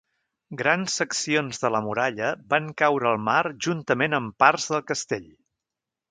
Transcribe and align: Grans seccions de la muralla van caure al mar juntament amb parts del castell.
Grans 0.59 0.93
seccions 0.99 1.59
de 1.63 1.69
la 1.75 1.81
muralla 1.87 2.29
van 2.53 2.71
caure 2.83 3.09
al 3.09 3.19
mar 3.25 3.41
juntament 3.65 4.17
amb 4.21 4.35
parts 4.45 4.65
del 4.75 4.83
castell. 4.93 5.29